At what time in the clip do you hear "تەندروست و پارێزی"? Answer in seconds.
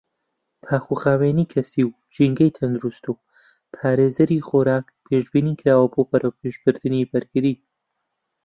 2.57-4.45